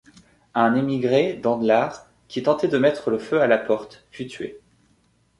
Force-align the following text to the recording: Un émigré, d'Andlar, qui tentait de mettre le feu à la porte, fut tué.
Un 0.55 0.73
émigré, 0.73 1.33
d'Andlar, 1.35 2.07
qui 2.27 2.41
tentait 2.41 2.67
de 2.67 2.79
mettre 2.79 3.11
le 3.11 3.19
feu 3.19 3.39
à 3.39 3.45
la 3.45 3.59
porte, 3.59 4.03
fut 4.09 4.25
tué. 4.25 4.59